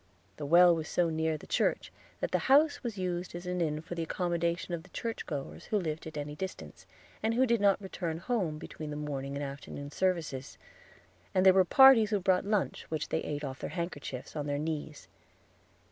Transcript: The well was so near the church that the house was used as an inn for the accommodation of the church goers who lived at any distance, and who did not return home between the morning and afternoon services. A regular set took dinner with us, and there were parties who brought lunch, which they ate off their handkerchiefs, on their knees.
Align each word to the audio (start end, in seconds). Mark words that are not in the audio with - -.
The 0.37 0.47
well 0.47 0.75
was 0.75 0.89
so 0.89 1.11
near 1.11 1.37
the 1.37 1.45
church 1.45 1.93
that 2.21 2.31
the 2.31 2.39
house 2.49 2.81
was 2.81 2.97
used 2.97 3.35
as 3.35 3.45
an 3.45 3.61
inn 3.61 3.81
for 3.83 3.93
the 3.93 4.01
accommodation 4.01 4.73
of 4.73 4.81
the 4.81 4.89
church 4.89 5.27
goers 5.27 5.65
who 5.65 5.77
lived 5.77 6.07
at 6.07 6.17
any 6.17 6.35
distance, 6.35 6.87
and 7.21 7.35
who 7.35 7.45
did 7.45 7.61
not 7.61 7.79
return 7.79 8.17
home 8.17 8.57
between 8.57 8.89
the 8.89 8.95
morning 8.95 9.35
and 9.35 9.43
afternoon 9.43 9.91
services. 9.91 10.57
A 10.57 10.57
regular 10.57 10.71
set 10.71 10.71
took 10.73 10.97
dinner 11.03 11.17
with 11.19 11.19
us, 11.19 11.31
and 11.35 11.45
there 11.45 11.53
were 11.53 11.85
parties 11.85 12.09
who 12.09 12.19
brought 12.19 12.45
lunch, 12.51 12.85
which 12.89 13.09
they 13.09 13.19
ate 13.21 13.43
off 13.43 13.59
their 13.59 13.69
handkerchiefs, 13.69 14.35
on 14.35 14.47
their 14.47 14.57
knees. 14.57 15.07